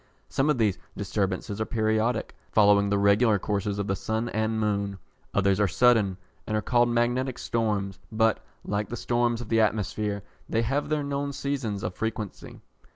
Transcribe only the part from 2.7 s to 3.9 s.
the regular courses of